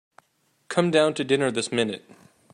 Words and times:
Come 0.67 0.89
down 0.89 1.13
to 1.13 1.23
dinner 1.23 1.51
this 1.51 1.71
minute. 1.71 2.03